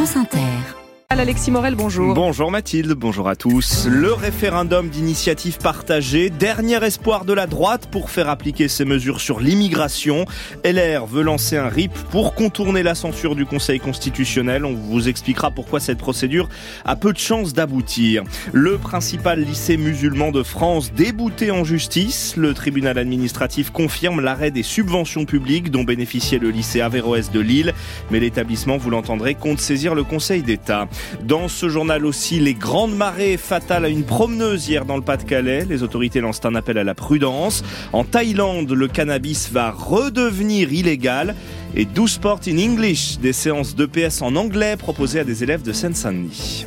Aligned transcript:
France 0.00 0.16
Inter. 0.16 0.79
Alexis 1.18 1.50
Morel, 1.50 1.74
bonjour. 1.74 2.14
Bonjour 2.14 2.52
Mathilde, 2.52 2.92
bonjour 2.92 3.28
à 3.28 3.34
tous. 3.34 3.88
Le 3.88 4.12
référendum 4.12 4.88
d'initiative 4.88 5.58
partagée, 5.58 6.30
dernier 6.30 6.82
espoir 6.84 7.24
de 7.24 7.32
la 7.32 7.48
droite 7.48 7.88
pour 7.90 8.10
faire 8.10 8.28
appliquer 8.28 8.68
ses 8.68 8.84
mesures 8.84 9.20
sur 9.20 9.40
l'immigration. 9.40 10.24
LR 10.64 11.06
veut 11.06 11.24
lancer 11.24 11.56
un 11.56 11.68
RIP 11.68 11.92
pour 12.12 12.36
contourner 12.36 12.84
la 12.84 12.94
censure 12.94 13.34
du 13.34 13.44
Conseil 13.44 13.80
constitutionnel. 13.80 14.64
On 14.64 14.72
vous 14.72 15.08
expliquera 15.08 15.50
pourquoi 15.50 15.80
cette 15.80 15.98
procédure 15.98 16.48
a 16.84 16.94
peu 16.94 17.12
de 17.12 17.18
chances 17.18 17.54
d'aboutir. 17.54 18.22
Le 18.52 18.78
principal 18.78 19.40
lycée 19.40 19.76
musulman 19.76 20.30
de 20.30 20.44
France 20.44 20.92
débouté 20.92 21.50
en 21.50 21.64
justice. 21.64 22.36
Le 22.36 22.54
tribunal 22.54 22.98
administratif 22.98 23.70
confirme 23.70 24.20
l'arrêt 24.20 24.52
des 24.52 24.62
subventions 24.62 25.24
publiques 25.24 25.72
dont 25.72 25.82
bénéficiait 25.82 26.38
le 26.38 26.50
lycée 26.50 26.80
Averroès 26.80 27.32
de 27.32 27.40
Lille. 27.40 27.74
Mais 28.12 28.20
l'établissement, 28.20 28.76
vous 28.76 28.90
l'entendrez, 28.90 29.34
compte 29.34 29.58
saisir 29.58 29.96
le 29.96 30.04
Conseil 30.04 30.42
d'État. 30.42 30.86
Dans 31.24 31.48
ce 31.48 31.68
journal 31.68 32.06
aussi, 32.06 32.40
les 32.40 32.54
grandes 32.54 32.94
marées 32.94 33.36
fatales 33.36 33.84
à 33.84 33.88
une 33.88 34.04
promeneuse 34.04 34.68
hier 34.68 34.84
dans 34.84 34.96
le 34.96 35.02
Pas-de-Calais. 35.02 35.66
Les 35.68 35.82
autorités 35.82 36.20
lancent 36.20 36.44
un 36.44 36.54
appel 36.54 36.78
à 36.78 36.84
la 36.84 36.94
prudence. 36.94 37.62
En 37.92 38.04
Thaïlande, 38.04 38.70
le 38.70 38.88
cannabis 38.88 39.50
va 39.50 39.70
redevenir 39.70 40.72
illégal. 40.72 41.34
Et 41.74 41.84
12 41.84 42.10
Sport 42.10 42.40
in 42.48 42.58
English, 42.58 43.18
des 43.18 43.32
séances 43.32 43.76
d'EPS 43.76 44.22
en 44.22 44.34
anglais 44.36 44.76
proposées 44.76 45.20
à 45.20 45.24
des 45.24 45.44
élèves 45.44 45.62
de 45.62 45.72
Seine-Saint-Denis. 45.72 46.66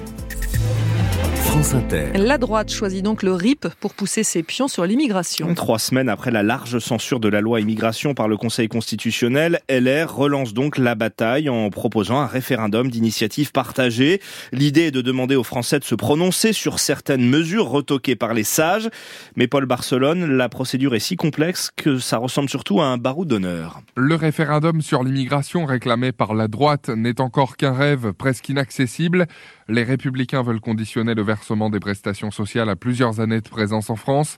La 2.16 2.38
droite 2.38 2.74
choisit 2.74 3.04
donc 3.04 3.24
le 3.24 3.32
RIP 3.32 3.68
pour 3.80 3.94
pousser 3.94 4.24
ses 4.24 4.44
pions 4.44 4.68
sur 4.68 4.86
l'immigration. 4.86 5.54
Trois 5.54 5.80
semaines 5.80 6.10
après 6.10 6.30
la 6.30 6.44
large 6.44 6.78
censure 6.80 7.22
de 7.22 7.30
la 7.30 7.40
loi 7.40 7.62
immigration 7.62 8.14
par 8.14 8.28
le 8.28 8.36
Conseil 8.36 8.68
constitutionnel, 8.68 9.62
LR 9.70 10.14
relance 10.14 10.54
donc 10.54 10.78
la 10.78 10.94
bataille 10.96 11.48
en 11.48 11.70
proposant 11.70 12.20
un 12.20 12.26
référendum 12.26 12.92
d'initiative 12.92 13.54
partagée. 13.54 14.20
L'idée 14.52 14.88
est 14.88 14.92
de 14.92 15.00
demander 15.00 15.38
aux 15.38 15.44
Français 15.44 15.80
de 15.80 15.86
se 15.86 15.96
prononcer 15.96 16.52
sur 16.52 16.80
certaines 16.80 17.30
mesures 17.30 17.70
retoquées 17.70 18.18
par 18.18 18.34
les 18.34 18.44
sages. 18.44 18.90
Mais 19.38 19.48
Paul 19.48 19.66
Barcelone, 19.66 20.36
la 20.36 20.50
procédure 20.50 20.96
est 20.96 21.00
si 21.00 21.16
complexe 21.16 21.72
que 21.74 21.98
ça 21.98 22.18
ressemble 22.18 22.50
surtout 22.50 22.82
à 22.82 22.88
un 22.88 22.98
barreau 22.98 23.24
d'honneur. 23.24 23.80
Le 23.96 24.16
référendum 24.16 24.82
sur 24.82 25.02
l'immigration 25.02 25.66
réclamé 25.66 26.12
par 26.12 26.34
la 26.34 26.50
droite 26.50 26.90
n'est 26.90 27.22
encore 27.22 27.56
qu'un 27.56 27.74
rêve 27.74 28.12
presque 28.12 28.50
inaccessible. 28.50 29.28
Les 29.70 29.84
républicains 29.84 30.44
veulent 30.44 30.60
conditionner 30.60 31.14
le 31.14 31.24
versement 31.24 31.53
des 31.70 31.80
prestations 31.80 32.32
sociales 32.32 32.70
à 32.70 32.76
plusieurs 32.76 33.20
années 33.20 33.42
de 33.42 33.50
présence 33.50 33.90
en 33.90 33.96
France, 33.96 34.38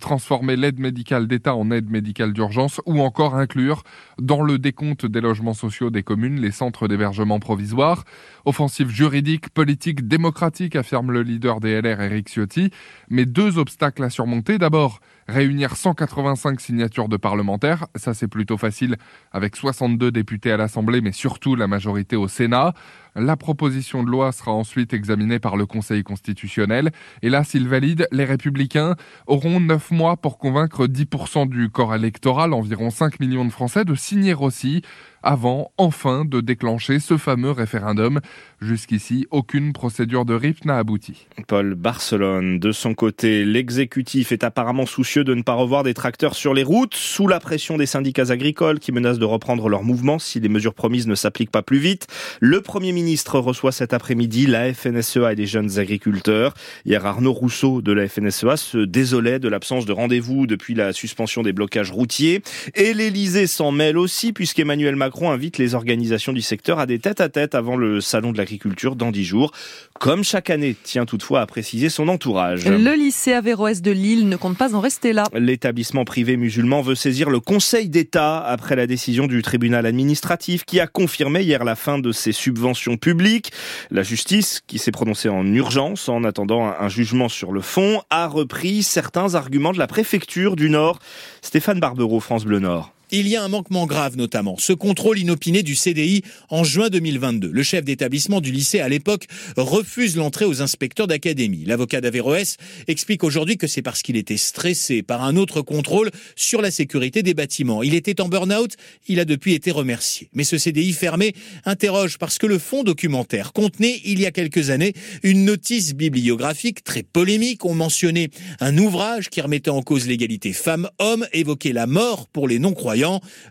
transformer 0.00 0.56
l'aide 0.56 0.78
médicale 0.78 1.26
d'État 1.26 1.54
en 1.54 1.70
aide 1.70 1.90
médicale 1.90 2.32
d'urgence 2.32 2.80
ou 2.86 3.00
encore 3.00 3.34
inclure 3.36 3.82
dans 4.20 4.42
le 4.42 4.58
décompte 4.58 5.06
des 5.06 5.20
logements 5.20 5.54
sociaux 5.54 5.90
des 5.90 6.02
communes 6.02 6.40
les 6.40 6.50
centres 6.50 6.88
d'hébergement 6.88 7.38
provisoire. 7.38 8.04
Offensive 8.44 8.90
juridique, 8.90 9.50
politique, 9.50 10.06
démocratique, 10.08 10.76
affirme 10.76 11.12
le 11.12 11.22
leader 11.22 11.60
des 11.60 11.80
LR 11.80 12.00
Eric 12.00 12.28
Ciotti. 12.28 12.70
Mais 13.08 13.26
deux 13.26 13.58
obstacles 13.58 14.02
à 14.02 14.10
surmonter. 14.10 14.58
D'abord, 14.58 15.00
réunir 15.28 15.76
185 15.76 16.60
signatures 16.60 17.08
de 17.08 17.16
parlementaires. 17.16 17.86
Ça, 17.94 18.14
c'est 18.14 18.28
plutôt 18.28 18.56
facile 18.56 18.96
avec 19.32 19.56
62 19.56 20.10
députés 20.10 20.52
à 20.52 20.56
l'Assemblée, 20.56 21.00
mais 21.00 21.12
surtout 21.12 21.54
la 21.54 21.66
majorité 21.66 22.16
au 22.16 22.28
Sénat. 22.28 22.74
La 23.16 23.36
proposition 23.36 24.02
de 24.02 24.10
loi 24.10 24.32
sera 24.32 24.50
ensuite 24.50 24.92
examinée 24.92 25.38
par 25.38 25.56
le 25.56 25.66
Conseil 25.66 26.02
constitutionnel. 26.02 26.90
Et 27.22 27.30
là, 27.30 27.44
s'il 27.44 27.68
valide, 27.68 28.08
les 28.10 28.24
républicains 28.24 28.96
auront 29.28 29.60
9 29.60 29.83
mois 29.90 30.16
pour 30.16 30.38
convaincre 30.38 30.86
10% 30.86 31.48
du 31.48 31.70
corps 31.70 31.94
électoral, 31.94 32.52
environ 32.52 32.90
5 32.90 33.20
millions 33.20 33.44
de 33.44 33.50
Français, 33.50 33.84
de 33.84 33.94
signer 33.94 34.34
aussi 34.34 34.82
avant 35.24 35.72
enfin 35.78 36.24
de 36.24 36.40
déclencher 36.40 37.00
ce 37.00 37.16
fameux 37.16 37.50
référendum. 37.50 38.20
Jusqu'ici, 38.60 39.26
aucune 39.30 39.72
procédure 39.72 40.24
de 40.24 40.34
RIP 40.34 40.64
n'a 40.64 40.76
abouti. 40.76 41.26
Paul 41.48 41.74
Barcelone, 41.74 42.58
de 42.58 42.72
son 42.72 42.94
côté, 42.94 43.44
l'exécutif 43.44 44.32
est 44.32 44.44
apparemment 44.44 44.86
soucieux 44.86 45.24
de 45.24 45.34
ne 45.34 45.42
pas 45.42 45.54
revoir 45.54 45.82
des 45.82 45.94
tracteurs 45.94 46.34
sur 46.34 46.54
les 46.54 46.62
routes, 46.62 46.94
sous 46.94 47.26
la 47.26 47.40
pression 47.40 47.78
des 47.78 47.86
syndicats 47.86 48.30
agricoles 48.30 48.78
qui 48.78 48.92
menacent 48.92 49.18
de 49.18 49.24
reprendre 49.24 49.68
leur 49.68 49.82
mouvement 49.82 50.18
si 50.18 50.40
les 50.40 50.48
mesures 50.48 50.74
promises 50.74 51.06
ne 51.06 51.14
s'appliquent 51.14 51.50
pas 51.50 51.62
plus 51.62 51.78
vite. 51.78 52.06
Le 52.40 52.60
Premier 52.60 52.92
ministre 52.92 53.38
reçoit 53.38 53.72
cet 53.72 53.94
après-midi 53.94 54.46
la 54.46 54.72
FNSEA 54.74 55.32
et 55.32 55.36
des 55.36 55.46
jeunes 55.46 55.78
agriculteurs. 55.78 56.54
Hier, 56.84 57.04
Arnaud 57.04 57.32
Rousseau 57.32 57.80
de 57.80 57.92
la 57.92 58.08
FNSEA 58.08 58.56
se 58.58 58.78
désolait 58.78 59.38
de 59.38 59.48
l'absence 59.48 59.86
de 59.86 59.92
rendez-vous 59.92 60.46
depuis 60.46 60.74
la 60.74 60.92
suspension 60.92 61.42
des 61.42 61.52
blocages 61.52 61.90
routiers. 61.90 62.42
Et 62.74 62.92
l'Elysée 62.92 63.46
s'en 63.46 63.72
mêle 63.72 63.96
aussi 63.96 64.34
puisqu'Emmanuel 64.34 64.96
Macron 64.96 65.13
Macron 65.14 65.30
invite 65.30 65.58
les 65.58 65.76
organisations 65.76 66.32
du 66.32 66.42
secteur 66.42 66.80
à 66.80 66.86
des 66.86 66.98
tête-à-tête 66.98 67.54
avant 67.54 67.76
le 67.76 68.00
salon 68.00 68.32
de 68.32 68.36
l'agriculture 68.36 68.96
dans 68.96 69.12
dix 69.12 69.22
jours. 69.22 69.52
Comme 70.00 70.24
chaque 70.24 70.50
année, 70.50 70.74
tient 70.82 71.06
toutefois 71.06 71.40
à 71.40 71.46
préciser 71.46 71.88
son 71.88 72.08
entourage. 72.08 72.66
Le 72.66 72.94
lycée 72.94 73.32
Averroès 73.32 73.80
de 73.80 73.92
Lille 73.92 74.28
ne 74.28 74.34
compte 74.34 74.58
pas 74.58 74.74
en 74.74 74.80
rester 74.80 75.12
là. 75.12 75.22
L'établissement 75.32 76.04
privé 76.04 76.36
musulman 76.36 76.82
veut 76.82 76.96
saisir 76.96 77.30
le 77.30 77.38
Conseil 77.38 77.88
d'État 77.88 78.40
après 78.40 78.74
la 78.74 78.88
décision 78.88 79.28
du 79.28 79.40
tribunal 79.42 79.86
administratif 79.86 80.64
qui 80.64 80.80
a 80.80 80.88
confirmé 80.88 81.42
hier 81.42 81.62
la 81.62 81.76
fin 81.76 82.00
de 82.00 82.10
ses 82.10 82.32
subventions 82.32 82.96
publiques. 82.96 83.52
La 83.92 84.02
justice, 84.02 84.62
qui 84.66 84.80
s'est 84.80 84.90
prononcée 84.90 85.28
en 85.28 85.46
urgence 85.46 86.08
en 86.08 86.24
attendant 86.24 86.64
un 86.64 86.88
jugement 86.88 87.28
sur 87.28 87.52
le 87.52 87.60
fond, 87.60 88.02
a 88.10 88.26
repris 88.26 88.82
certains 88.82 89.36
arguments 89.36 89.72
de 89.72 89.78
la 89.78 89.86
préfecture 89.86 90.56
du 90.56 90.70
Nord. 90.70 90.98
Stéphane 91.40 91.78
Barbero, 91.78 92.18
France 92.18 92.44
Bleu 92.44 92.58
Nord. 92.58 92.93
Il 93.10 93.28
y 93.28 93.36
a 93.36 93.44
un 93.44 93.48
manquement 93.48 93.86
grave 93.86 94.16
notamment, 94.16 94.56
ce 94.58 94.72
contrôle 94.72 95.18
inopiné 95.18 95.62
du 95.62 95.74
CDI 95.74 96.22
en 96.48 96.64
juin 96.64 96.88
2022. 96.88 97.50
Le 97.50 97.62
chef 97.62 97.84
d'établissement 97.84 98.40
du 98.40 98.50
lycée 98.50 98.80
à 98.80 98.88
l'époque 98.88 99.26
refuse 99.58 100.16
l'entrée 100.16 100.46
aux 100.46 100.62
inspecteurs 100.62 101.06
d'académie. 101.06 101.64
L'avocat 101.66 102.00
d'Averroès 102.00 102.56
explique 102.88 103.22
aujourd'hui 103.22 103.58
que 103.58 103.66
c'est 103.66 103.82
parce 103.82 104.02
qu'il 104.02 104.16
était 104.16 104.38
stressé 104.38 105.02
par 105.02 105.22
un 105.22 105.36
autre 105.36 105.60
contrôle 105.60 106.10
sur 106.34 106.62
la 106.62 106.70
sécurité 106.70 107.22
des 107.22 107.34
bâtiments. 107.34 107.82
Il 107.82 107.94
était 107.94 108.22
en 108.22 108.28
burn-out, 108.28 108.72
il 109.06 109.20
a 109.20 109.26
depuis 109.26 109.52
été 109.52 109.70
remercié. 109.70 110.30
Mais 110.32 110.44
ce 110.44 110.56
CDI 110.56 110.92
fermé 110.92 111.34
interroge 111.66 112.16
parce 112.16 112.38
que 112.38 112.46
le 112.46 112.58
fond 112.58 112.84
documentaire 112.84 113.52
contenait 113.52 114.00
il 114.06 114.18
y 114.18 114.26
a 114.26 114.30
quelques 114.30 114.70
années 114.70 114.94
une 115.22 115.44
notice 115.44 115.94
bibliographique 115.94 116.82
très 116.82 117.02
polémique. 117.02 117.66
On 117.66 117.74
mentionnait 117.74 118.30
un 118.60 118.78
ouvrage 118.78 119.28
qui 119.28 119.42
remettait 119.42 119.70
en 119.70 119.82
cause 119.82 120.08
l'égalité 120.08 120.54
femmes-hommes, 120.54 121.26
évoquait 121.34 121.74
la 121.74 121.86
mort 121.86 122.28
pour 122.28 122.48
les 122.48 122.58
non-croyants 122.58 122.93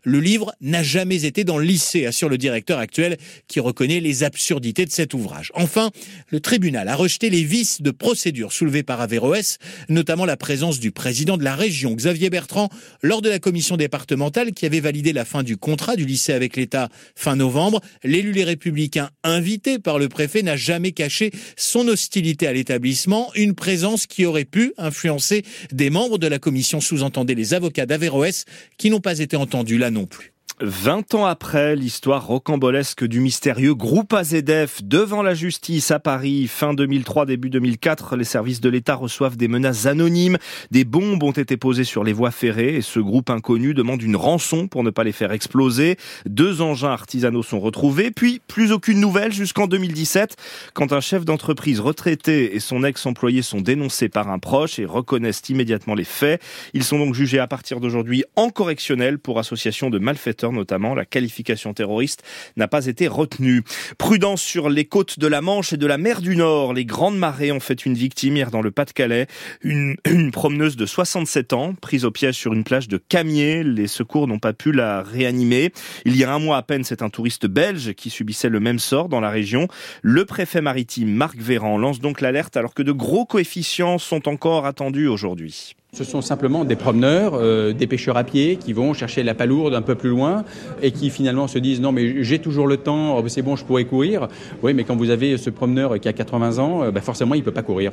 le 0.03 0.19
livre 0.19 0.53
n'a 0.61 0.83
jamais 0.83 1.25
été 1.25 1.43
dans 1.43 1.57
le 1.57 1.65
lycée, 1.65 2.05
assure 2.05 2.29
le 2.29 2.37
directeur 2.37 2.79
actuel 2.79 3.17
qui 3.47 3.59
reconnaît 3.59 3.99
les 3.99 4.23
absurdités 4.23 4.85
de 4.85 4.91
cet 4.91 5.13
ouvrage. 5.13 5.51
Enfin, 5.55 5.91
le 6.29 6.39
tribunal 6.39 6.87
a 6.87 6.95
rejeté 6.95 7.29
les 7.29 7.43
vices 7.43 7.81
de 7.81 7.91
procédure 7.91 8.51
soulevés 8.51 8.83
par 8.83 9.01
Averroès, 9.01 9.57
notamment 9.89 10.25
la 10.25 10.37
présence 10.37 10.79
du 10.79 10.91
président 10.91 11.37
de 11.37 11.43
la 11.43 11.55
région, 11.55 11.93
Xavier 11.93 12.29
Bertrand, 12.29 12.69
lors 13.01 13.21
de 13.21 13.29
la 13.29 13.39
commission 13.39 13.77
départementale 13.77 14.51
qui 14.51 14.65
avait 14.65 14.79
validé 14.79 15.13
la 15.13 15.25
fin 15.25 15.43
du 15.43 15.57
contrat 15.57 15.95
du 15.95 16.05
lycée 16.05 16.33
avec 16.33 16.55
l'État 16.55 16.89
fin 17.15 17.35
novembre. 17.35 17.81
L'élu 18.03 18.31
Les 18.31 18.43
Républicains, 18.43 19.09
invité 19.23 19.79
par 19.79 19.99
le 19.99 20.09
préfet, 20.09 20.41
n'a 20.41 20.57
jamais 20.57 20.91
caché 20.91 21.31
son 21.55 21.87
hostilité 21.87 22.47
à 22.47 22.53
l'établissement, 22.53 23.31
une 23.35 23.55
présence 23.55 24.07
qui 24.07 24.25
aurait 24.25 24.45
pu 24.45 24.73
influencer 24.77 25.43
des 25.71 25.89
membres 25.89 26.17
de 26.17 26.27
la 26.27 26.39
commission, 26.39 26.81
sous-entendait 26.81 27.35
les 27.35 27.53
avocats 27.53 27.85
d'Averroès, 27.85 28.45
qui 28.77 28.89
n'ont 28.89 28.99
pas 28.99 29.19
été 29.19 29.32
entendu 29.35 29.77
là 29.77 29.91
non 29.91 30.05
plus. 30.05 30.32
20 30.61 31.15
ans 31.15 31.25
après 31.25 31.75
l'histoire 31.75 32.27
rocambolesque 32.27 33.03
du 33.03 33.19
mystérieux 33.19 33.73
groupe 33.73 34.13
AZF 34.13 34.83
devant 34.83 35.23
la 35.23 35.33
justice 35.33 35.89
à 35.89 35.99
Paris, 35.99 36.47
fin 36.47 36.75
2003, 36.75 37.25
début 37.25 37.49
2004, 37.49 38.15
les 38.15 38.23
services 38.23 38.61
de 38.61 38.69
l'État 38.69 38.93
reçoivent 38.93 39.35
des 39.35 39.47
menaces 39.47 39.87
anonymes. 39.87 40.37
Des 40.69 40.85
bombes 40.85 41.23
ont 41.23 41.31
été 41.31 41.57
posées 41.57 41.85
sur 41.85 42.03
les 42.03 42.13
voies 42.13 42.29
ferrées 42.29 42.75
et 42.75 42.81
ce 42.81 42.99
groupe 42.99 43.31
inconnu 43.31 43.73
demande 43.73 44.03
une 44.03 44.15
rançon 44.15 44.67
pour 44.67 44.83
ne 44.83 44.91
pas 44.91 45.03
les 45.03 45.11
faire 45.11 45.31
exploser. 45.31 45.97
Deux 46.27 46.61
engins 46.61 46.91
artisanaux 46.91 47.43
sont 47.43 47.59
retrouvés, 47.59 48.11
puis 48.11 48.39
plus 48.47 48.71
aucune 48.71 48.99
nouvelle 48.99 49.33
jusqu'en 49.33 49.65
2017, 49.65 50.35
quand 50.75 50.93
un 50.93 51.01
chef 51.01 51.25
d'entreprise 51.25 51.79
retraité 51.79 52.55
et 52.55 52.59
son 52.59 52.83
ex-employé 52.83 53.41
sont 53.41 53.61
dénoncés 53.61 54.07
par 54.07 54.29
un 54.29 54.37
proche 54.37 54.77
et 54.77 54.85
reconnaissent 54.85 55.49
immédiatement 55.49 55.95
les 55.95 56.03
faits. 56.03 56.41
Ils 56.75 56.83
sont 56.83 56.99
donc 56.99 57.15
jugés 57.15 57.39
à 57.39 57.47
partir 57.47 57.79
d'aujourd'hui 57.79 58.23
en 58.35 58.49
correctionnel 58.49 59.17
pour 59.17 59.39
association 59.39 59.89
de 59.89 59.97
malfaiteurs 59.97 60.42
notamment. 60.51 60.95
La 60.95 61.05
qualification 61.05 61.73
terroriste 61.73 62.23
n'a 62.57 62.67
pas 62.67 62.87
été 62.87 63.07
retenue. 63.07 63.63
Prudence 63.97 64.41
sur 64.41 64.69
les 64.69 64.85
côtes 64.85 65.19
de 65.19 65.27
la 65.27 65.41
Manche 65.41 65.73
et 65.73 65.77
de 65.77 65.87
la 65.87 65.97
mer 65.97 66.21
du 66.21 66.35
Nord. 66.35 66.73
Les 66.73 66.85
grandes 66.85 67.17
marées 67.17 67.51
ont 67.51 67.59
fait 67.59 67.85
une 67.85 67.93
victime 67.93 68.35
hier 68.35 68.51
dans 68.51 68.61
le 68.61 68.71
Pas-de-Calais. 68.71 69.27
Une, 69.61 69.95
une 70.05 70.31
promeneuse 70.31 70.75
de 70.75 70.85
67 70.85 71.53
ans, 71.53 71.73
prise 71.79 72.05
au 72.05 72.11
piège 72.11 72.35
sur 72.35 72.53
une 72.53 72.63
plage 72.63 72.87
de 72.87 72.97
Camier. 72.97 73.63
Les 73.63 73.87
secours 73.87 74.27
n'ont 74.27 74.39
pas 74.39 74.53
pu 74.53 74.71
la 74.71 75.03
réanimer. 75.03 75.71
Il 76.05 76.15
y 76.17 76.23
a 76.23 76.33
un 76.33 76.39
mois 76.39 76.57
à 76.57 76.63
peine, 76.63 76.83
c'est 76.83 77.01
un 77.01 77.09
touriste 77.09 77.47
belge 77.47 77.93
qui 77.93 78.09
subissait 78.09 78.49
le 78.49 78.59
même 78.59 78.79
sort 78.79 79.09
dans 79.09 79.19
la 79.19 79.29
région. 79.29 79.67
Le 80.01 80.25
préfet 80.25 80.61
maritime 80.61 81.11
Marc 81.11 81.37
Véran 81.37 81.77
lance 81.77 81.99
donc 81.99 82.21
l'alerte 82.21 82.57
alors 82.57 82.73
que 82.73 82.83
de 82.83 82.91
gros 82.91 83.25
coefficients 83.25 83.97
sont 83.97 84.27
encore 84.27 84.65
attendus 84.65 85.07
aujourd'hui. 85.07 85.75
Ce 85.93 86.03
sont 86.03 86.21
simplement 86.21 86.65
des 86.65 86.75
promeneurs, 86.75 87.33
euh, 87.35 87.71
des 87.71 87.85
pêcheurs 87.85 88.17
à 88.17 88.23
pied 88.23 88.55
qui 88.55 88.73
vont 88.73 88.95
chercher 88.95 89.21
la 89.21 89.35
palourde 89.35 89.75
un 89.75 89.83
peu 89.83 89.93
plus 89.93 90.09
loin 90.09 90.43
et 90.81 90.89
qui 90.89 91.11
finalement 91.11 91.47
se 91.47 91.59
disent 91.59 91.81
non 91.81 91.91
mais 91.91 92.23
j'ai 92.23 92.39
toujours 92.39 92.65
le 92.65 92.77
temps, 92.77 93.15
oh, 93.15 93.23
c'est 93.27 93.43
bon 93.43 93.55
je 93.55 93.63
pourrais 93.63 93.85
courir. 93.85 94.27
Oui 94.63 94.73
mais 94.73 94.85
quand 94.85 94.95
vous 94.95 95.11
avez 95.11 95.37
ce 95.37 95.51
promeneur 95.51 95.99
qui 95.99 96.07
a 96.07 96.13
80 96.13 96.57
ans, 96.57 96.81
euh, 96.81 96.89
bah 96.89 97.01
forcément 97.01 97.35
il 97.35 97.41
ne 97.41 97.43
peut 97.43 97.51
pas 97.51 97.61
courir. 97.61 97.91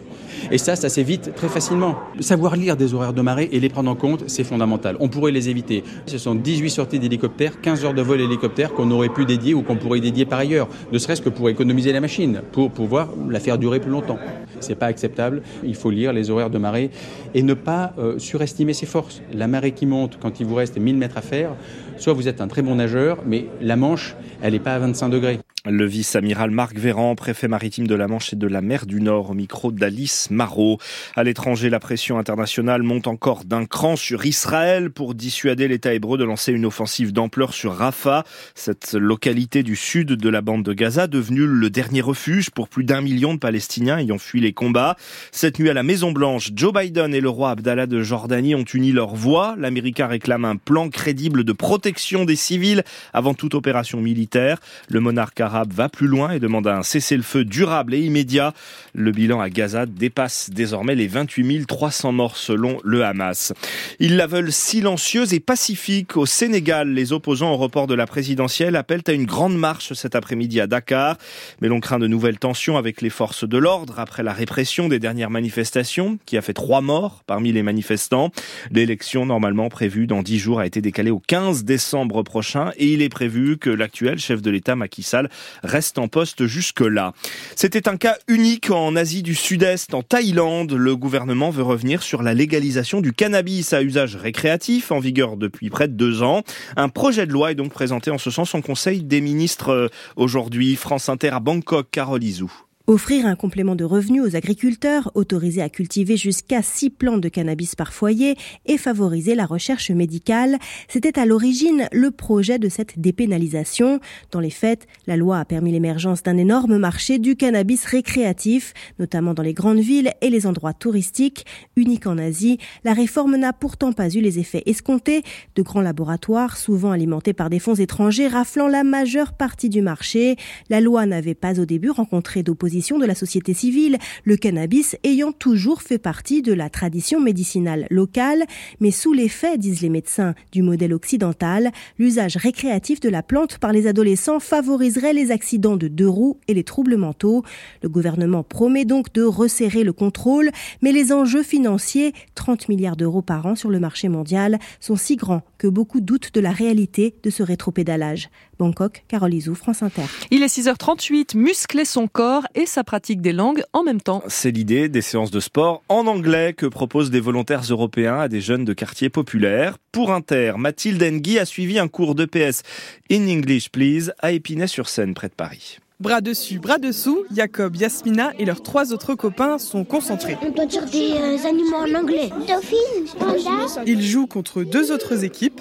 Et 0.50 0.56
ça, 0.56 0.76
ça 0.76 0.88
s'évite 0.88 1.34
très 1.34 1.48
facilement. 1.48 1.98
Savoir 2.20 2.56
lire 2.56 2.74
des 2.74 2.94
horaires 2.94 3.12
de 3.12 3.20
marée 3.20 3.50
et 3.52 3.60
les 3.60 3.68
prendre 3.68 3.90
en 3.90 3.96
compte, 3.96 4.24
c'est 4.28 4.44
fondamental. 4.44 4.96
On 4.98 5.08
pourrait 5.10 5.32
les 5.32 5.50
éviter. 5.50 5.84
Ce 6.06 6.16
sont 6.16 6.34
18 6.34 6.70
sorties 6.70 7.00
d'hélicoptère, 7.00 7.60
15 7.60 7.84
heures 7.84 7.94
de 7.94 8.00
vol 8.00 8.22
hélicoptère 8.22 8.72
qu'on 8.72 8.90
aurait 8.92 9.10
pu 9.10 9.26
dédier 9.26 9.52
ou 9.52 9.60
qu'on 9.60 9.76
pourrait 9.76 10.00
dédier 10.00 10.24
par 10.24 10.38
ailleurs, 10.38 10.68
ne 10.90 10.96
serait-ce 10.96 11.20
que 11.20 11.28
pour 11.28 11.50
économiser 11.50 11.92
la 11.92 12.00
machine, 12.00 12.40
pour 12.52 12.70
pouvoir 12.70 13.10
la 13.28 13.40
faire 13.40 13.58
durer 13.58 13.78
plus 13.78 13.90
longtemps. 13.90 14.18
C'est 14.60 14.74
pas 14.74 14.86
acceptable. 14.86 15.42
Il 15.64 15.74
faut 15.74 15.90
lire 15.90 16.14
les 16.14 16.30
horaires 16.30 16.50
de 16.50 16.58
marée 16.58 16.90
et 17.34 17.42
ne 17.42 17.54
pas 17.54 17.89
euh, 17.98 18.18
surestimer 18.18 18.72
ses 18.72 18.86
forces. 18.86 19.22
La 19.32 19.48
marée 19.48 19.72
qui 19.72 19.86
monte, 19.86 20.18
quand 20.20 20.40
il 20.40 20.46
vous 20.46 20.54
reste 20.54 20.78
1000 20.78 20.96
mètres 20.96 21.18
à 21.18 21.22
faire, 21.22 21.50
soit 21.98 22.12
vous 22.12 22.28
êtes 22.28 22.40
un 22.40 22.48
très 22.48 22.62
bon 22.62 22.76
nageur, 22.76 23.18
mais 23.26 23.46
la 23.60 23.76
Manche, 23.76 24.16
elle 24.42 24.52
n'est 24.52 24.60
pas 24.60 24.74
à 24.74 24.78
25 24.78 25.08
degrés. 25.08 25.40
Le 25.66 25.84
vice-amiral 25.84 26.50
Marc 26.50 26.78
Véran, 26.78 27.14
préfet 27.14 27.46
maritime 27.46 27.86
de 27.86 27.94
la 27.94 28.08
Manche 28.08 28.32
et 28.32 28.36
de 28.36 28.46
la 28.46 28.62
mer 28.62 28.86
du 28.86 29.02
Nord, 29.02 29.28
au 29.28 29.34
micro 29.34 29.70
d'Alice 29.70 30.30
Marot. 30.30 30.78
À 31.16 31.22
l'étranger, 31.22 31.68
la 31.68 31.78
pression 31.78 32.18
internationale 32.18 32.82
monte 32.82 33.06
encore 33.06 33.44
d'un 33.44 33.66
cran 33.66 33.94
sur 33.96 34.24
Israël 34.24 34.90
pour 34.90 35.14
dissuader 35.14 35.68
l'État 35.68 35.92
hébreu 35.92 36.16
de 36.16 36.24
lancer 36.24 36.52
une 36.52 36.64
offensive 36.64 37.12
d'ampleur 37.12 37.52
sur 37.52 37.74
Rafah, 37.74 38.24
cette 38.54 38.94
localité 38.94 39.62
du 39.62 39.76
sud 39.76 40.12
de 40.14 40.28
la 40.30 40.40
bande 40.40 40.62
de 40.62 40.72
Gaza, 40.72 41.08
devenue 41.08 41.46
le 41.46 41.68
dernier 41.68 42.00
refuge 42.00 42.48
pour 42.48 42.70
plus 42.70 42.84
d'un 42.84 43.02
million 43.02 43.34
de 43.34 43.38
Palestiniens 43.38 43.98
ayant 43.98 44.16
fui 44.16 44.40
les 44.40 44.54
combats. 44.54 44.96
Cette 45.30 45.58
nuit 45.58 45.68
à 45.68 45.74
la 45.74 45.82
Maison 45.82 46.10
Blanche, 46.10 46.52
Joe 46.56 46.72
Biden 46.72 47.14
et 47.14 47.20
le 47.20 47.28
roi 47.28 47.50
Abdallah 47.50 47.86
de 47.86 48.02
Jordanie 48.02 48.54
ont 48.54 48.64
uni 48.64 48.92
leurs 48.92 49.14
voix. 49.14 49.56
L'Américain 49.58 50.06
réclame 50.06 50.46
un 50.46 50.56
plan 50.56 50.88
crédible 50.88 51.44
de 51.44 51.52
protection 51.52 52.24
des 52.24 52.36
civils 52.36 52.82
avant 53.12 53.34
toute 53.34 53.54
opération 53.54 54.00
militaire. 54.00 54.58
Le 54.88 55.00
monarque 55.00 55.49
arabe 55.50 55.72
va 55.72 55.88
plus 55.88 56.06
loin 56.06 56.30
et 56.30 56.38
demande 56.38 56.68
un 56.68 56.84
cessez-le-feu 56.84 57.44
durable 57.44 57.94
et 57.94 57.98
immédiat. 58.00 58.54
Le 58.94 59.10
bilan 59.10 59.40
à 59.40 59.50
Gaza 59.50 59.84
dépasse 59.84 60.50
désormais 60.50 60.94
les 60.94 61.08
28 61.08 61.66
300 61.66 62.12
morts 62.12 62.36
selon 62.36 62.78
le 62.84 63.04
Hamas. 63.04 63.52
Ils 63.98 64.16
la 64.16 64.28
veulent 64.28 64.52
silencieuse 64.52 65.34
et 65.34 65.40
pacifique. 65.40 66.16
Au 66.16 66.24
Sénégal, 66.26 66.90
les 66.92 67.12
opposants 67.12 67.50
au 67.52 67.56
report 67.56 67.88
de 67.88 67.94
la 67.94 68.06
présidentielle 68.06 68.76
appellent 68.76 69.02
à 69.08 69.12
une 69.12 69.26
grande 69.26 69.56
marche 69.56 69.92
cet 69.94 70.14
après-midi 70.14 70.60
à 70.60 70.68
Dakar. 70.68 71.16
Mais 71.60 71.68
l'on 71.68 71.80
craint 71.80 71.98
de 71.98 72.06
nouvelles 72.06 72.38
tensions 72.38 72.76
avec 72.76 73.00
les 73.00 73.10
forces 73.10 73.48
de 73.48 73.58
l'ordre 73.58 73.98
après 73.98 74.22
la 74.22 74.32
répression 74.32 74.88
des 74.88 75.00
dernières 75.00 75.30
manifestations 75.30 76.18
qui 76.26 76.36
a 76.36 76.42
fait 76.42 76.52
trois 76.52 76.80
morts 76.80 77.24
parmi 77.26 77.52
les 77.52 77.64
manifestants. 77.64 78.30
L'élection 78.70 79.26
normalement 79.26 79.68
prévue 79.68 80.06
dans 80.06 80.22
dix 80.22 80.38
jours 80.38 80.60
a 80.60 80.66
été 80.66 80.80
décalée 80.80 81.10
au 81.10 81.18
15 81.18 81.64
décembre 81.64 82.22
prochain 82.22 82.70
et 82.76 82.92
il 82.92 83.02
est 83.02 83.08
prévu 83.08 83.58
que 83.58 83.70
l'actuel 83.70 84.18
chef 84.18 84.42
de 84.42 84.50
l'État 84.50 84.76
Macky 84.76 85.02
Sall 85.02 85.28
reste 85.62 85.98
en 85.98 86.08
poste 86.08 86.46
jusque-là. 86.46 87.12
C'était 87.56 87.88
un 87.88 87.96
cas 87.96 88.16
unique 88.28 88.70
en 88.70 88.96
Asie 88.96 89.22
du 89.22 89.34
Sud-Est, 89.34 89.94
en 89.94 90.02
Thaïlande. 90.02 90.72
Le 90.72 90.96
gouvernement 90.96 91.50
veut 91.50 91.62
revenir 91.62 92.02
sur 92.02 92.22
la 92.22 92.34
légalisation 92.34 93.00
du 93.00 93.12
cannabis 93.12 93.72
à 93.72 93.82
usage 93.82 94.16
récréatif, 94.16 94.92
en 94.92 95.00
vigueur 95.00 95.36
depuis 95.36 95.70
près 95.70 95.88
de 95.88 95.94
deux 95.94 96.22
ans. 96.22 96.42
Un 96.76 96.88
projet 96.88 97.26
de 97.26 97.32
loi 97.32 97.52
est 97.52 97.56
donc 97.56 97.72
présenté 97.72 98.10
en 98.10 98.18
ce 98.18 98.30
sens 98.30 98.54
en 98.54 98.60
Conseil 98.60 99.02
des 99.02 99.20
ministres 99.20 99.70
euh, 99.70 99.88
aujourd'hui. 100.16 100.76
France 100.76 101.08
Inter 101.08 101.30
à 101.30 101.40
Bangkok, 101.40 101.88
Carole 101.90 102.22
Izou. 102.22 102.69
Offrir 102.90 103.24
un 103.24 103.36
complément 103.36 103.76
de 103.76 103.84
revenus 103.84 104.20
aux 104.20 104.34
agriculteurs, 104.34 105.12
autoriser 105.14 105.62
à 105.62 105.68
cultiver 105.68 106.16
jusqu'à 106.16 106.60
six 106.60 106.90
plantes 106.90 107.20
de 107.20 107.28
cannabis 107.28 107.76
par 107.76 107.92
foyer 107.92 108.36
et 108.66 108.78
favoriser 108.78 109.36
la 109.36 109.46
recherche 109.46 109.92
médicale, 109.92 110.58
c'était 110.88 111.16
à 111.16 111.24
l'origine 111.24 111.86
le 111.92 112.10
projet 112.10 112.58
de 112.58 112.68
cette 112.68 112.98
dépénalisation. 112.98 114.00
Dans 114.32 114.40
les 114.40 114.50
faits, 114.50 114.88
la 115.06 115.16
loi 115.16 115.38
a 115.38 115.44
permis 115.44 115.70
l'émergence 115.70 116.24
d'un 116.24 116.36
énorme 116.36 116.78
marché 116.78 117.20
du 117.20 117.36
cannabis 117.36 117.84
récréatif, 117.84 118.74
notamment 118.98 119.34
dans 119.34 119.44
les 119.44 119.54
grandes 119.54 119.78
villes 119.78 120.10
et 120.20 120.28
les 120.28 120.48
endroits 120.48 120.74
touristiques. 120.74 121.46
Unique 121.76 122.08
en 122.08 122.18
Asie, 122.18 122.58
la 122.82 122.92
réforme 122.92 123.36
n'a 123.36 123.52
pourtant 123.52 123.92
pas 123.92 124.08
eu 124.08 124.20
les 124.20 124.40
effets 124.40 124.64
escomptés. 124.66 125.22
De 125.54 125.62
grands 125.62 125.80
laboratoires, 125.80 126.56
souvent 126.56 126.90
alimentés 126.90 127.34
par 127.34 127.50
des 127.50 127.60
fonds 127.60 127.76
étrangers, 127.76 128.26
raflant 128.26 128.66
la 128.66 128.82
majeure 128.82 129.34
partie 129.34 129.68
du 129.68 129.80
marché. 129.80 130.34
La 130.70 130.80
loi 130.80 131.06
n'avait 131.06 131.36
pas 131.36 131.60
au 131.60 131.66
début 131.66 131.90
rencontré 131.90 132.42
d'opposition 132.42 132.79
de 132.80 133.04
la 133.06 133.14
société 133.14 133.52
civile, 133.52 133.98
le 134.24 134.36
cannabis 134.36 134.96
ayant 135.04 135.32
toujours 135.32 135.82
fait 135.82 135.98
partie 135.98 136.40
de 136.40 136.52
la 136.52 136.70
tradition 136.70 137.20
médicinale 137.20 137.86
locale, 137.90 138.44
mais 138.80 138.90
sous 138.90 139.12
l'effet, 139.12 139.58
disent 139.58 139.82
les 139.82 139.90
médecins, 139.90 140.34
du 140.50 140.62
modèle 140.62 140.94
occidental, 140.94 141.70
l'usage 141.98 142.36
récréatif 142.36 142.98
de 143.00 143.10
la 143.10 143.22
plante 143.22 143.58
par 143.58 143.72
les 143.72 143.86
adolescents 143.86 144.40
favoriserait 144.40 145.12
les 145.12 145.30
accidents 145.30 145.76
de 145.76 145.88
deux 145.88 146.08
roues 146.08 146.38
et 146.48 146.54
les 146.54 146.64
troubles 146.64 146.96
mentaux. 146.96 147.44
Le 147.82 147.88
gouvernement 147.88 148.42
promet 148.42 148.86
donc 148.86 149.12
de 149.12 149.22
resserrer 149.22 149.84
le 149.84 149.92
contrôle, 149.92 150.50
mais 150.80 150.92
les 150.92 151.12
enjeux 151.12 151.42
financiers, 151.42 152.14
30 152.34 152.68
milliards 152.70 152.96
d'euros 152.96 153.22
par 153.22 153.44
an 153.46 153.54
sur 153.54 153.68
le 153.68 153.78
marché 153.78 154.08
mondial, 154.08 154.58
sont 154.80 154.96
si 154.96 155.16
grands 155.16 155.42
que 155.58 155.68
beaucoup 155.68 156.00
doutent 156.00 156.32
de 156.32 156.40
la 156.40 156.52
réalité 156.52 157.14
de 157.22 157.30
ce 157.30 157.42
rétropédalage. 157.42 158.30
Bangkok, 158.58 159.04
Carole 159.08 159.32
Izou, 159.32 159.54
France 159.54 159.82
Inter. 159.82 160.02
Il 160.30 160.42
est 160.42 160.54
6h38, 160.54 161.36
muscler 161.36 161.86
son 161.86 162.06
corps 162.08 162.46
et 162.54 162.66
sa 162.70 162.84
pratique 162.84 163.20
des 163.20 163.32
langues 163.32 163.62
en 163.72 163.82
même 163.82 164.00
temps. 164.00 164.22
C'est 164.28 164.50
l'idée 164.50 164.88
des 164.88 165.02
séances 165.02 165.30
de 165.30 165.40
sport 165.40 165.82
en 165.88 166.06
anglais 166.06 166.54
que 166.56 166.66
proposent 166.66 167.10
des 167.10 167.20
volontaires 167.20 167.62
européens 167.68 168.20
à 168.20 168.28
des 168.28 168.40
jeunes 168.40 168.64
de 168.64 168.72
quartiers 168.72 169.10
populaires. 169.10 169.76
Pour 169.92 170.12
Inter, 170.12 170.54
Mathilde 170.56 171.02
Engui 171.02 171.38
a 171.38 171.44
suivi 171.44 171.78
un 171.78 171.88
cours 171.88 172.14
d'EPS 172.14 172.62
In 173.10 173.28
English 173.28 173.70
Please 173.70 174.12
à 174.20 174.32
Épinay-sur-Seine, 174.32 175.14
près 175.14 175.28
de 175.28 175.34
Paris. 175.34 175.78
Bras 175.98 176.22
dessus, 176.22 176.58
bras 176.58 176.78
dessous, 176.78 177.24
Jacob, 177.34 177.76
Yasmina 177.76 178.32
et 178.38 178.46
leurs 178.46 178.62
trois 178.62 178.94
autres 178.94 179.14
copains 179.14 179.58
sont 179.58 179.84
concentrés. 179.84 180.38
On 180.40 180.50
doit 180.50 180.64
dire 180.64 180.86
des 180.86 181.12
euh, 181.12 181.46
animaux 181.46 181.76
en 181.76 181.94
anglais. 181.94 182.30
Dauphine, 182.48 183.06
panda. 183.18 183.82
Ils 183.84 184.00
jouent 184.00 184.26
contre 184.26 184.62
deux 184.62 184.92
autres 184.92 185.24
équipes. 185.24 185.60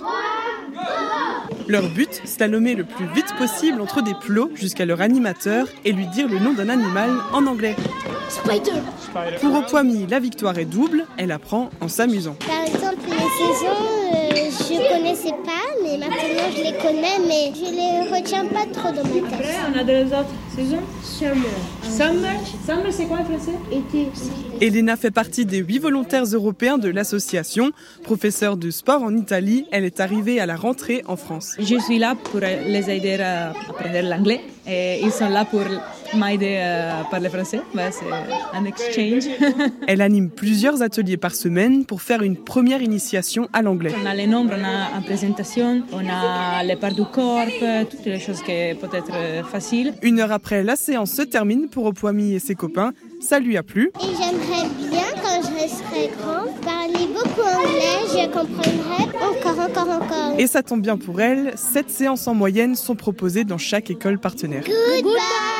Leur 1.69 1.88
but, 1.88 2.21
slalomer 2.25 2.74
le 2.74 2.83
plus 2.83 3.06
vite 3.13 3.31
possible 3.38 3.80
entre 3.80 4.01
des 4.01 4.16
plots 4.16 4.50
jusqu'à 4.56 4.86
leur 4.86 5.01
animateur 5.01 5.68
et 5.86 5.92
lui 5.92 6.07
dire 6.07 6.27
le 6.27 6.39
nom 6.39 6.54
d'un 6.54 6.68
animal 6.68 7.12
en 7.31 7.45
anglais. 7.45 7.75
Spider. 8.27 8.81
Pour 9.39 9.56
Opoami, 9.56 10.07
la 10.07 10.19
victoire 10.19 10.57
est 10.57 10.66
double, 10.66 11.06
elle 11.18 11.31
apprend 11.31 11.69
en 11.80 11.88
s'amusant. 11.88 12.36
Par 12.48 12.63
exemple, 12.63 13.06
les 13.06 13.18
saisons, 13.18 13.86
euh, 14.16 14.50
je 14.50 14.98
connaissais 14.98 15.36
pas, 15.45 15.78
mais 15.91 15.97
maintenant 15.97 16.51
je 16.56 16.63
les 16.63 16.77
connais, 16.77 17.19
mais 17.27 17.51
je 17.56 17.71
les 17.71 18.15
retiens 18.15 18.45
pas 18.45 18.65
trop 18.71 18.91
dans 18.91 19.03
ma 19.03 19.30
tête. 19.30 19.47
on 19.74 19.80
a 19.80 19.83
deux 19.83 20.06
autres 20.06 20.30
saisons. 20.56 20.81
Summer. 21.03 21.45
Summer. 21.83 22.39
Summer, 22.65 22.91
c'est 22.93 23.05
quoi 23.05 23.19
en 23.19 23.25
français 23.25 23.53
Été. 23.72 24.08
Elena 24.62 24.96
fait 24.98 25.12
partie 25.12 25.46
des 25.46 25.58
huit 25.60 25.79
volontaires 25.79 26.25
européens 26.25 26.77
de 26.77 26.89
l'association. 26.89 27.72
Professeure 28.03 28.58
de 28.58 28.69
sport 28.72 29.03
en 29.03 29.15
Italie, 29.15 29.65
elle 29.72 29.86
est 29.86 30.00
arrivée 30.00 30.39
à 30.39 30.46
la 30.46 30.55
rentrée 30.55 31.03
en 31.08 31.15
France. 31.15 31.55
Je 31.60 31.79
suis 31.79 32.00
là 32.00 32.15
pour 32.15 32.39
les 32.39 32.89
aider 32.89 33.15
à 33.22 33.50
apprendre 33.50 34.01
l'anglais 34.10 34.41
et 34.67 35.00
ils 35.01 35.12
sont 35.12 35.29
là 35.29 35.46
pour 35.46 35.62
m'aider 36.16 36.58
à 36.58 37.04
parler 37.10 37.30
français. 37.30 37.62
Bah, 37.74 37.92
c'est 37.92 38.06
un 38.54 38.66
exchange. 38.66 39.30
Elle 39.88 40.01
anime 40.01 40.30
plusieurs 40.30 40.82
ateliers 40.82 41.18
par 41.18 41.36
semaine 41.36 41.86
pour 41.86 42.01
faire 42.01 42.22
une 42.22 42.38
première 42.38 42.82
initiation 42.82 43.48
à 43.54 43.62
l'anglais. 43.62 43.94
On 44.01 44.06
a 44.06 44.13
les 44.13 44.28
nombres, 44.28 44.54
on 44.58 44.63
a 44.63 44.96
la 44.96 45.01
présentation, 45.06 45.84
on 45.92 46.08
a 46.08 46.63
les 46.63 46.75
parts 46.75 46.94
du 46.94 47.04
corps, 47.04 47.46
toutes 47.89 48.06
les 48.06 48.20
choses 48.20 48.42
qui 48.42 48.75
peuvent 48.80 48.96
être 48.96 49.48
faciles. 49.48 49.94
Une 50.01 50.20
heure 50.20 50.32
après, 50.32 50.63
la 50.63 50.75
séance 50.75 51.12
se 51.12 51.22
termine 51.22 51.70
pour 51.70 51.86
Opoami 51.86 52.34
et 52.34 52.39
ses 52.39 52.56
copains. 52.56 52.94
Ça 53.22 53.39
lui 53.39 53.58
a 53.58 53.63
plu. 53.63 53.92
Et 54.00 54.06
j'aimerais 54.06 54.70
bien, 54.78 55.22
quand 55.22 55.42
je 55.42 55.68
serai 55.68 56.10
grand, 56.18 56.46
parler 56.63 57.08
beaucoup 57.13 57.42
anglais, 57.42 58.08
je 58.08 58.25
comprendrai 58.28 59.10
encore, 59.22 59.60
encore, 59.60 60.01
encore. 60.01 60.39
Et 60.39 60.48
ça 60.48 60.63
tombe 60.63 60.82
bien 60.82 60.98
pour 60.98 61.20
elle, 61.20 61.54
sept 61.58 61.89
séances 61.89 62.28
en 62.28 62.34
moyenne 62.34 62.75
sont 62.75 62.96
proposées 62.96 63.44
dans 63.44 63.58
chaque 63.58 63.89
école 63.89 64.20
partenaire. 64.20 64.63
Goodbye 64.63 65.59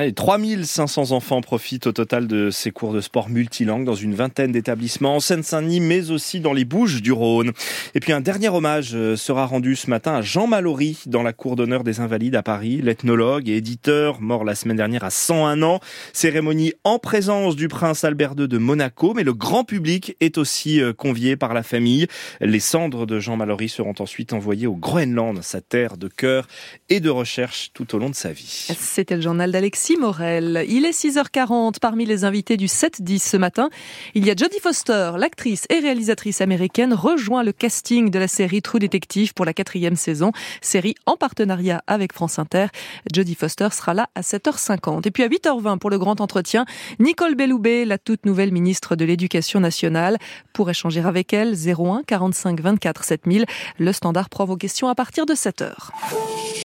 Allez, 0.00 0.12
3500 0.12 1.12
enfants 1.12 1.40
profitent 1.40 1.86
au 1.86 1.92
total 1.92 2.26
de 2.26 2.50
ces 2.50 2.70
cours 2.70 2.92
de 2.92 3.00
sport 3.00 3.28
multilangues 3.28 3.84
dans 3.84 3.94
une 3.94 4.14
vingtaine 4.14 4.52
d'établissements 4.52 5.16
en 5.16 5.20
Seine-Saint-Denis, 5.20 5.80
mais 5.80 6.10
aussi 6.10 6.40
dans 6.40 6.52
les 6.52 6.64
Bouches 6.64 7.02
du 7.02 7.12
Rhône. 7.12 7.52
Et 7.94 8.00
puis 8.00 8.12
un 8.12 8.20
dernier 8.20 8.48
hommage 8.48 8.94
euh, 8.94 9.16
sera 9.16 9.46
rendu 9.46 9.74
ce 9.76 9.90
matin 9.90 10.14
à 10.14 10.22
Jean 10.22 10.46
Mallory 10.46 10.98
dans 11.06 11.22
la 11.22 11.32
cour 11.32 11.56
d'honneur 11.56 11.82
des 11.82 12.00
Invalides 12.00 12.36
à 12.36 12.42
Paris, 12.42 12.80
l'ethnologue 12.82 13.48
et 13.48 13.56
éditeur, 13.56 14.20
mort 14.20 14.44
la 14.44 14.54
semaine 14.54 14.76
dernière 14.76 15.04
à 15.04 15.10
101 15.10 15.62
ans. 15.62 15.80
Cérémonie 16.12 16.74
en 16.84 16.98
présence 16.98 17.56
du 17.56 17.68
prince 17.68 18.04
Albert 18.04 18.34
II 18.38 18.46
de 18.46 18.58
Monaco, 18.58 19.14
mais 19.14 19.24
le 19.24 19.34
grand 19.34 19.64
public 19.64 20.16
est 20.20 20.38
aussi 20.38 20.80
euh, 20.80 20.92
convié 20.92 21.36
par 21.36 21.54
la 21.54 21.62
famille. 21.62 22.06
Les 22.40 22.60
cendres 22.60 23.06
de 23.06 23.18
Jean 23.18 23.36
Mallory 23.36 23.68
seront 23.68 23.94
ensuite 23.98 24.32
envoyées 24.32 24.66
au 24.66 24.76
Groenland, 24.76 25.42
sa 25.42 25.60
terre 25.60 25.96
de 25.96 26.06
cœur 26.06 26.46
et 26.88 27.00
de 27.00 27.10
recherche 27.10 27.70
tout 27.74 27.96
au 27.96 27.98
long 27.98 28.10
de 28.10 28.14
sa 28.14 28.32
vie. 28.32 28.68
C'était 28.78 29.16
le 29.16 29.22
journal 29.22 29.38
journal 29.38 29.52
Il 29.90 30.84
est 30.84 30.90
6h40 30.90 31.78
parmi 31.80 32.04
les 32.04 32.24
invités 32.24 32.56
du 32.56 32.66
7-10 32.66 33.20
ce 33.20 33.36
matin. 33.36 33.70
Il 34.14 34.26
y 34.26 34.30
a 34.30 34.34
Jodie 34.36 34.60
Foster, 34.60 35.12
l'actrice 35.16 35.66
et 35.70 35.78
réalisatrice 35.78 36.40
américaine, 36.40 36.92
rejoint 36.92 37.42
le 37.42 37.52
casting 37.52 38.10
de 38.10 38.18
la 38.18 38.28
série 38.28 38.60
True 38.60 38.80
Detective 38.80 39.32
pour 39.32 39.46
la 39.46 39.54
quatrième 39.54 39.96
saison, 39.96 40.32
série 40.60 40.94
en 41.06 41.16
partenariat 41.16 41.82
avec 41.86 42.12
France 42.12 42.38
Inter. 42.38 42.66
Jodie 43.14 43.34
Foster 43.34 43.68
sera 43.72 43.94
là 43.94 44.08
à 44.14 44.20
7h50. 44.20 45.06
Et 45.08 45.10
puis 45.10 45.22
à 45.22 45.28
8h20 45.28 45.78
pour 45.78 45.90
le 45.90 45.98
grand 45.98 46.20
entretien, 46.20 46.66
Nicole 46.98 47.34
Belloubet, 47.34 47.84
la 47.84 47.96
toute 47.98 48.26
nouvelle 48.26 48.52
ministre 48.52 48.94
de 48.94 49.04
l'Éducation 49.04 49.60
nationale. 49.60 50.18
Pour 50.52 50.68
échanger 50.68 51.00
avec 51.00 51.32
elle, 51.32 51.54
01 51.54 52.02
45 52.06 52.60
24 52.60 53.04
7000. 53.04 53.46
Le 53.78 53.92
standard 53.92 54.28
prend 54.28 54.44
vos 54.44 54.56
questions 54.56 54.88
à 54.88 54.94
partir 54.94 55.24
de 55.24 55.34
7h. 55.34 55.72